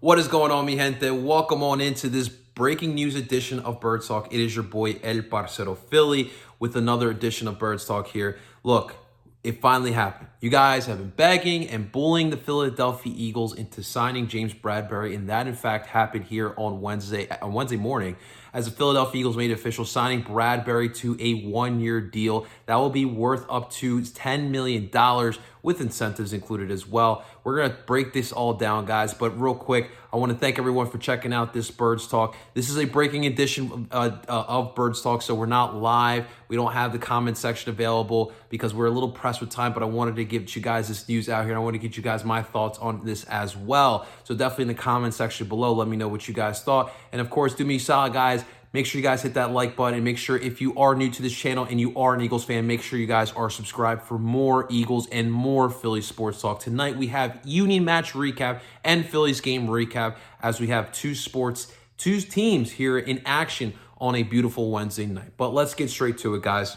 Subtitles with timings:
[0.00, 1.10] What is going on, mi gente?
[1.10, 4.32] Welcome on into this breaking news edition of Birds Talk.
[4.32, 8.38] It is your boy El Parcero Philly with another edition of Birds Talk here.
[8.62, 8.94] Look,
[9.42, 10.28] it finally happened.
[10.40, 15.28] You guys have been begging and bullying the Philadelphia Eagles into signing James Bradberry, and
[15.30, 18.14] that in fact happened here on Wednesday on Wednesday morning
[18.52, 23.04] as the Philadelphia Eagles made official signing Bradberry to a one-year deal that will be
[23.04, 24.90] worth up to $10 million
[25.62, 27.24] with incentives included as well.
[27.44, 30.58] We're going to break this all down, guys, but real quick, I want to thank
[30.58, 32.36] everyone for checking out this Birds Talk.
[32.54, 36.26] This is a breaking edition uh, uh, of Birds Talk, so we're not live.
[36.48, 39.82] We don't have the comment section available because we're a little pressed with time, but
[39.82, 41.54] I wanted to give you guys this news out here.
[41.54, 44.06] I want to get you guys my thoughts on this as well.
[44.24, 46.92] So definitely in the comment section below, let me know what you guys thought.
[47.12, 48.37] And of course, do me a solid, guys
[48.72, 50.04] Make sure you guys hit that like button.
[50.04, 52.66] Make sure if you are new to this channel and you are an Eagles fan,
[52.66, 56.60] make sure you guys are subscribed for more Eagles and more Philly sports talk.
[56.60, 61.72] Tonight we have Union match recap and Phillies game recap as we have two sports,
[61.96, 65.32] two teams here in action on a beautiful Wednesday night.
[65.38, 66.76] But let's get straight to it, guys.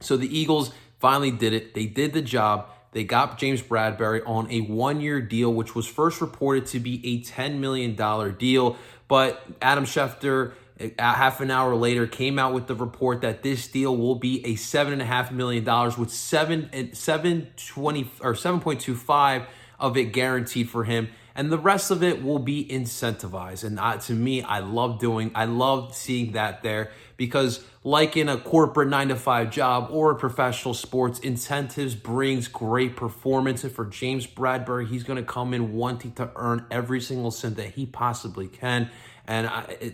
[0.00, 1.72] So the Eagles finally did it.
[1.72, 2.68] They did the job.
[2.92, 7.00] They got James Bradberry on a one year deal, which was first reported to be
[7.06, 7.94] a $10 million
[8.36, 8.76] deal.
[9.08, 10.52] But Adam Schefter
[10.98, 14.56] half an hour later came out with the report that this deal will be a
[14.56, 19.46] seven and a half million dollars with seven seven twenty or seven point two five
[19.80, 21.08] of it guaranteed for him.
[21.34, 23.64] And the rest of it will be incentivized.
[23.64, 28.36] And to me i love doing i love seeing that there because like in a
[28.36, 33.64] corporate 9 to 5 job or a professional sports incentives brings great performance.
[33.64, 37.56] And for james Bradberry, he's going to come in wanting to earn every single cent
[37.56, 38.90] that he possibly can.
[39.26, 39.48] And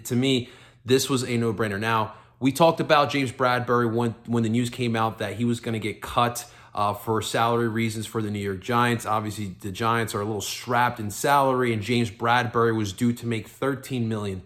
[0.05, 0.51] to me
[0.85, 1.79] this was a no brainer.
[1.79, 5.61] Now, we talked about James Bradberry when, when the news came out that he was
[5.61, 6.45] going to get cut
[6.75, 9.07] uh, for salary reasons for the New York Giants.
[9.07, 13.27] Obviously, the Giants are a little strapped in salary, and James Bradberry was due to
[13.27, 14.43] make $13 million.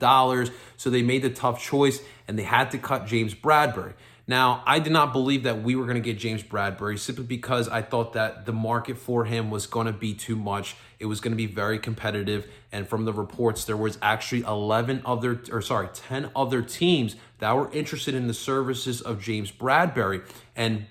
[0.76, 3.94] So they made the tough choice and they had to cut James Bradberry.
[4.28, 7.68] Now, I did not believe that we were going to get James Bradberry simply because
[7.68, 10.74] I thought that the market for him was going to be too much.
[10.98, 12.50] It was going to be very competitive.
[12.72, 17.54] And from the reports, there was actually 11 other, or sorry, 10 other teams that
[17.54, 20.24] were interested in the services of James Bradberry.
[20.56, 20.86] And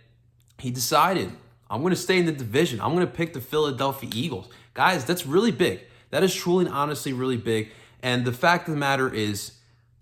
[0.59, 1.31] he decided,
[1.69, 2.79] I'm going to stay in the division.
[2.79, 4.47] I'm going to pick the Philadelphia Eagles.
[4.73, 5.81] Guys, that's really big.
[6.11, 7.71] That is truly and honestly really big.
[8.01, 9.53] And the fact of the matter is,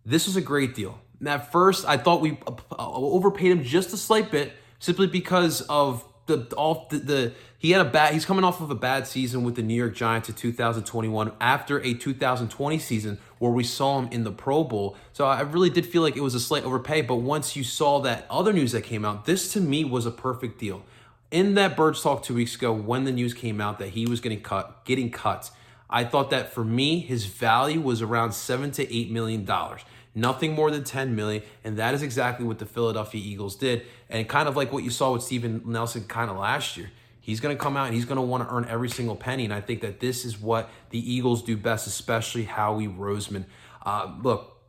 [0.05, 0.99] this was a great deal.
[1.25, 5.61] At first, I thought we uh, uh, overpaid him just a slight bit, simply because
[5.61, 9.07] of the all the, the, he had a bad he's coming off of a bad
[9.07, 13.99] season with the New York Giants in 2021 after a 2020 season where we saw
[13.99, 14.95] him in the Pro Bowl.
[15.11, 17.99] So I really did feel like it was a slight overpay, but once you saw
[18.01, 20.83] that other news that came out, this to me was a perfect deal.
[21.29, 24.21] In that Birds Talk 2 weeks ago when the news came out that he was
[24.21, 25.51] getting cut, getting cut,
[25.89, 29.81] I thought that for me his value was around 7 to 8 million dollars
[30.15, 33.83] nothing more than 10 million and that is exactly what the philadelphia eagles did.
[34.09, 37.39] And kind of like what you saw with steven nelson kind of last year he's
[37.39, 39.53] going to come out and he's going to want to earn every single penny and
[39.53, 43.45] i think that this is what the eagles do best especially howie roseman.
[43.85, 44.61] Uh, look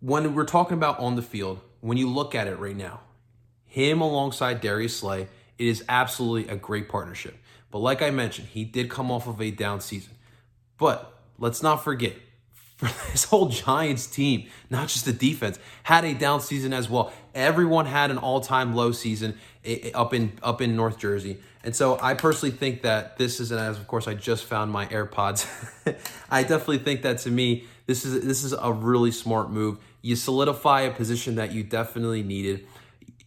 [0.00, 3.00] when we're talking about on the field when you look at it right now
[3.64, 7.36] him alongside darius slay it is absolutely a great partnership.
[7.70, 10.14] But like i mentioned he did come off of a down season.
[10.78, 12.14] But let's not forget
[12.76, 17.12] for this whole Giants team, not just the defense, had a down season as well.
[17.34, 21.38] Everyone had an all-time low season eh, eh, up in up in North Jersey.
[21.64, 24.70] And so I personally think that this is, and as of course I just found
[24.70, 25.46] my AirPods,
[26.30, 29.78] I definitely think that to me, this is this is a really smart move.
[30.02, 32.66] You solidify a position that you definitely needed.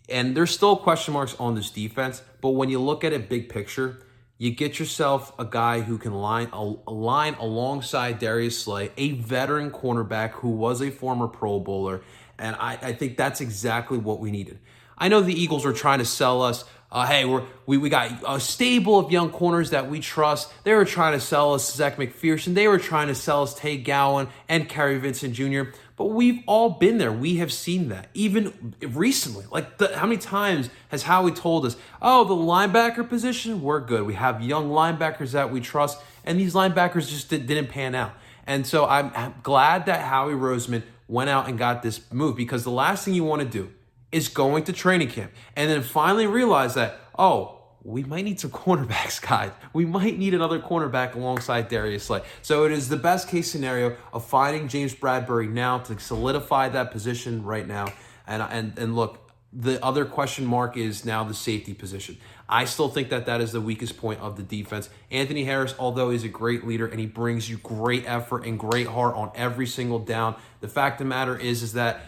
[0.08, 3.48] And there's still question marks on this defense, but when you look at it big
[3.48, 4.02] picture,
[4.40, 9.70] you get yourself a guy who can line a, line alongside Darius Slay, a veteran
[9.70, 12.02] cornerback who was a former Pro Bowler,
[12.40, 14.58] and I, I think that's exactly what we needed.
[14.98, 16.64] I know the Eagles are trying to sell us.
[16.90, 20.52] Uh, hey, we're, we we got a stable of young corners that we trust.
[20.64, 22.54] They were trying to sell us Zech McPhearson.
[22.54, 25.64] They were trying to sell us Tay Gowan and Kary Vincent Jr.
[26.00, 27.12] But we've all been there.
[27.12, 28.08] We have seen that.
[28.14, 29.44] Even recently.
[29.52, 34.04] Like, the, how many times has Howie told us, oh, the linebacker position, we're good.
[34.04, 36.00] We have young linebackers that we trust.
[36.24, 38.14] And these linebackers just did, didn't pan out.
[38.48, 42.64] And so I'm, I'm glad that Howie Roseman went out and got this move because
[42.64, 43.70] the last thing you want to do
[44.14, 48.52] is going to training camp and then finally realize that, oh, we might need some
[48.66, 49.52] cornerbacks, guys.
[49.74, 52.22] We might need another cornerback alongside Darius Slay.
[52.42, 56.92] So it is the best case scenario of finding James Bradberry now to solidify that
[56.92, 57.94] position right now.
[58.28, 62.18] And and and look, the other question mark is now the safety position.
[62.48, 64.90] I still think that that is the weakest point of the defense.
[65.12, 68.88] Anthony Harris, although he's a great leader and he brings you great effort and great
[68.88, 72.02] heart on every single down, the fact of the matter is is that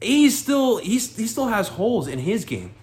[0.00, 2.74] he's still he's he still has holes in his game.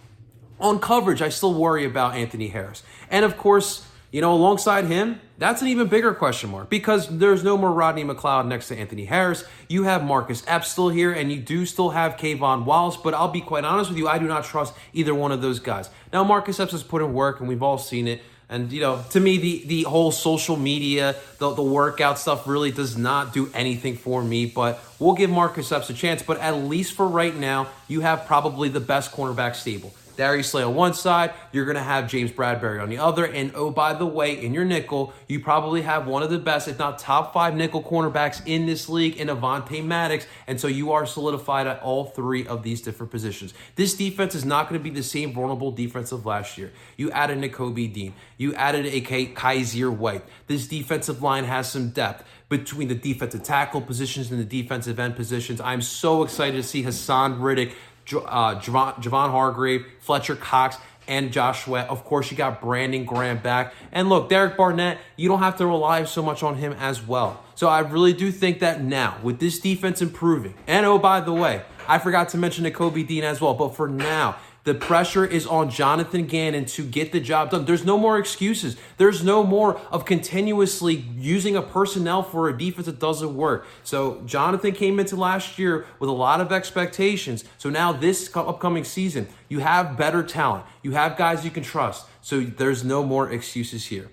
[0.59, 2.83] On coverage, I still worry about Anthony Harris.
[3.09, 7.43] And of course, you know, alongside him, that's an even bigger question mark because there's
[7.43, 9.43] no more Rodney McLeod next to Anthony Harris.
[9.67, 13.27] You have Marcus Epps still here, and you do still have K'Von Wallace, but I'll
[13.27, 15.89] be quite honest with you, I do not trust either one of those guys.
[16.13, 18.21] Now, Marcus Epps has put in work, and we've all seen it.
[18.47, 22.71] And you know, to me, the the whole social media, the the workout stuff really
[22.71, 24.45] does not do anything for me.
[24.45, 26.21] But we'll give Marcus Epps a chance.
[26.21, 29.93] But at least for right now, you have probably the best cornerback stable.
[30.15, 33.25] Darius Slay on one side, you're going to have James Bradberry on the other.
[33.25, 36.67] And oh, by the way, in your nickel, you probably have one of the best,
[36.67, 40.25] if not top five nickel cornerbacks in this league in Avonte Maddox.
[40.47, 43.53] And so you are solidified at all three of these different positions.
[43.75, 46.71] This defense is not going to be the same vulnerable defense of last year.
[46.97, 50.23] You added Nakobe Dean, you added a Kyzir White.
[50.47, 55.15] This defensive line has some depth between the defensive tackle positions and the defensive end
[55.15, 55.59] positions.
[55.59, 57.73] I'm so excited to see Haason Reddick
[58.13, 61.81] uh, Javon, Hargrave, Fletcher Cox, and Joshua.
[61.81, 63.73] Of course, you got Brandon Graham back.
[63.91, 67.43] And look, Derek Barnett, you don't have to rely so much on him as well.
[67.55, 71.33] So I really do think that now, with this defense improving, and oh, by the
[71.33, 75.45] way, I forgot to mention Nakobe Dean as well, but for now, the pressure is
[75.45, 77.65] on Jonathan Gannon to get the job done.
[77.65, 78.75] There's no more excuses.
[78.97, 83.65] There's no more of continuously using a personnel for a defense that doesn't work.
[83.83, 87.45] So Jonathan came into last year with a lot of expectations.
[87.59, 90.65] So now this upcoming season, you have better talent.
[90.81, 92.07] You have guys you can trust.
[92.21, 94.09] So there's no more excuses here.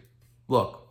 [0.48, 0.81] Look,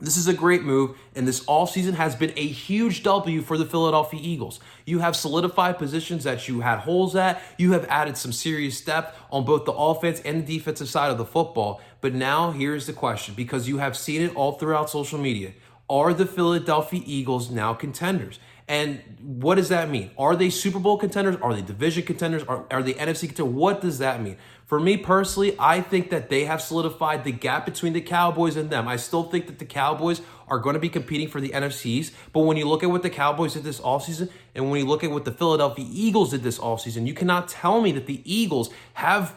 [0.00, 3.56] this is a great move, and this all season has been a huge W for
[3.56, 4.58] the Philadelphia Eagles.
[4.84, 7.40] You have solidified positions that you had holes at.
[7.58, 11.18] You have added some serious depth on both the offense and the defensive side of
[11.18, 11.80] the football.
[12.00, 15.52] But now here's the question because you have seen it all throughout social media.
[15.88, 18.40] Are the Philadelphia Eagles now contenders?
[18.66, 20.10] And what does that mean?
[20.16, 21.36] Are they Super Bowl contenders?
[21.36, 22.42] Are they division contenders?
[22.44, 23.54] Are, are they NFC contenders?
[23.54, 24.38] What does that mean?
[24.64, 28.70] For me personally, I think that they have solidified the gap between the Cowboys and
[28.70, 28.88] them.
[28.88, 32.12] I still think that the Cowboys are going to be competing for the NFCs.
[32.32, 35.04] But when you look at what the Cowboys did this offseason and when you look
[35.04, 38.70] at what the Philadelphia Eagles did this offseason, you cannot tell me that the Eagles
[38.94, 39.36] have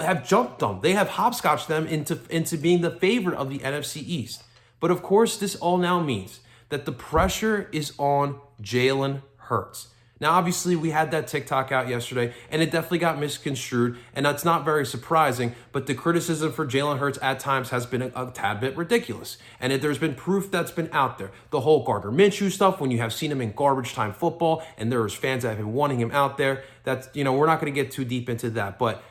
[0.00, 0.80] have jumped them.
[0.80, 4.42] They have hopscotched them into, into being the favorite of the NFC East.
[4.80, 6.40] But of course, this all now means
[6.70, 9.88] that the pressure is on Jalen Hurts.
[10.20, 14.44] Now, obviously, we had that TikTok out yesterday, and it definitely got misconstrued, and that's
[14.44, 15.54] not very surprising.
[15.70, 19.38] But the criticism for Jalen Hurts at times has been a, a tad bit ridiculous,
[19.60, 21.30] and it, there's been proof that's been out there.
[21.50, 24.90] The whole Gardner Minshew stuff, when you have seen him in garbage time football, and
[24.90, 26.64] there's fans that have been wanting him out there.
[26.82, 29.04] That's you know we're not going to get too deep into that, but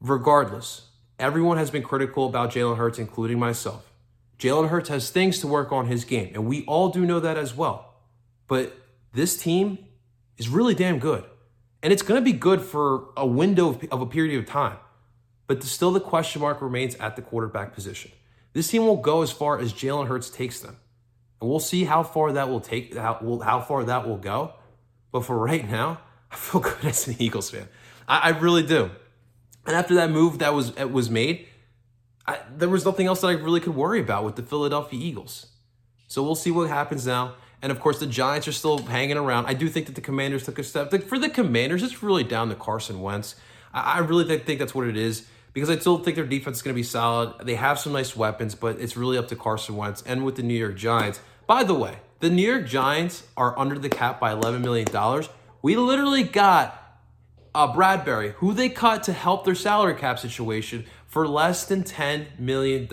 [0.00, 3.92] regardless, everyone has been critical about Jalen Hurts, including myself.
[4.38, 7.36] Jalen Hurts has things to work on his game, and we all do know that
[7.36, 7.96] as well.
[8.46, 8.74] But
[9.12, 9.87] this team
[10.38, 11.24] is really damn good.
[11.82, 14.78] And it's going to be good for a window of, of a period of time.
[15.46, 18.10] But still, the question mark remains at the quarterback position.
[18.52, 20.76] This team will go as far as Jalen Hurts takes them.
[21.40, 24.54] And we'll see how far that will take, how, how far that will go.
[25.12, 26.00] But for right now,
[26.30, 27.68] I feel good as an Eagles fan.
[28.06, 28.90] I, I really do.
[29.66, 31.46] And after that move that was was made,
[32.26, 35.46] I, there was nothing else that I really could worry about with the Philadelphia Eagles.
[36.08, 37.34] So we'll see what happens now.
[37.60, 39.46] And of course, the Giants are still hanging around.
[39.46, 40.92] I do think that the Commanders took a step.
[41.04, 43.34] For the Commanders, it's really down to Carson Wentz.
[43.72, 46.74] I really think that's what it is because I still think their defense is going
[46.74, 47.34] to be solid.
[47.44, 50.42] They have some nice weapons, but it's really up to Carson Wentz and with the
[50.42, 51.20] New York Giants.
[51.46, 54.86] By the way, the New York Giants are under the cap by $11 million.
[55.62, 57.00] We literally got
[57.54, 62.38] uh, Bradberry, who they cut to help their salary cap situation for less than $10
[62.38, 62.88] million.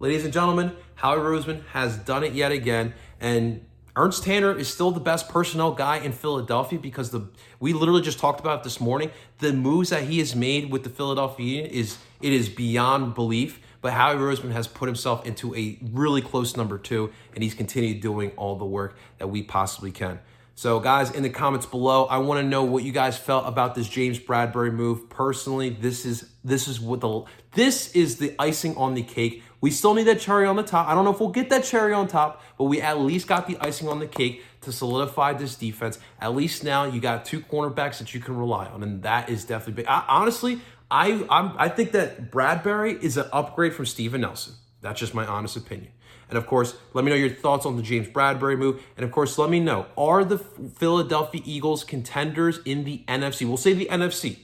[0.00, 2.94] Ladies and gentlemen, Howie Roseman has done it yet again.
[3.20, 7.28] And Ernst Tanner is still the best personnel guy in Philadelphia because the
[7.60, 9.10] we literally just talked about it this morning.
[9.38, 13.60] The moves that he has made with the Philadelphia is it is beyond belief.
[13.82, 18.00] But Howie Roseman has put himself into a really close number two, and he's continued
[18.00, 20.20] doing all the work that we possibly can.
[20.54, 23.74] So, guys, in the comments below, I want to know what you guys felt about
[23.74, 25.10] this James Bradberry move.
[25.10, 29.42] Personally, this is this is what the this is the icing on the cake.
[29.62, 30.88] We still need that cherry on the top.
[30.88, 33.46] I don't know if we'll get that cherry on top, but we at least got
[33.46, 36.00] the icing on the cake to solidify this defense.
[36.20, 39.44] At least now you got two cornerbacks that you can rely on, and that is
[39.44, 39.86] definitely big.
[39.86, 44.54] I, honestly, I I'm, I think that Bradberry is an upgrade from Steven Nelson.
[44.80, 45.92] That's just my honest opinion.
[46.28, 48.82] And of course, let me know your thoughts on the James Bradberry move.
[48.96, 53.46] And of course, let me know are the Philadelphia Eagles contenders in the NFC?
[53.46, 54.38] We'll say the NFC.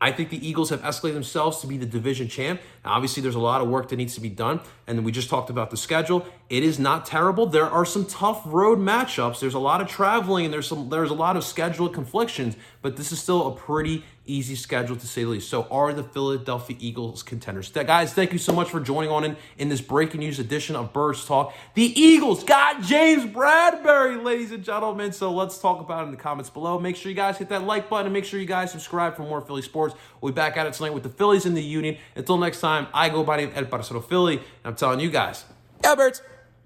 [0.00, 2.60] I think the Eagles have escalated themselves to be the division champ.
[2.84, 4.60] Now, obviously, there's a lot of work that needs to be done.
[4.86, 6.24] And we just talked about the schedule.
[6.48, 7.46] It is not terrible.
[7.46, 9.40] There are some tough road matchups.
[9.40, 12.96] There's a lot of traveling and there's some there's a lot of schedule conflictions, but
[12.96, 15.48] this is still a pretty easy schedule to say the least.
[15.48, 17.70] So are the Philadelphia Eagles contenders.
[17.70, 20.92] Guys, thank you so much for joining on in, in this breaking news edition of
[20.92, 21.54] Birds Talk.
[21.74, 25.12] The Eagles got James Bradberry, ladies and gentlemen.
[25.12, 26.78] So let's talk about it in the comments below.
[26.78, 29.22] Make sure you guys hit that like button and make sure you guys subscribe for
[29.22, 29.94] more Philly sports.
[30.20, 31.96] We'll be back at it tonight with the Phillies in the Union.
[32.14, 35.44] Until next time, I go by name El Parcero Philly, and I'm telling you guys,
[35.82, 36.22] yeah, Birds.